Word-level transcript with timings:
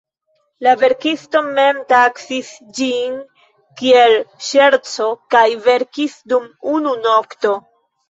La 0.67 0.71
verkisto 0.83 1.41
mem 1.59 1.81
taksis 1.93 2.49
ĝin 2.79 3.21
kiel 3.83 4.17
"ŝerco" 4.51 5.13
kaj 5.37 5.47
verkis 5.71 6.21
dum 6.35 6.53
unu 6.77 7.01
nokto. 7.09 7.59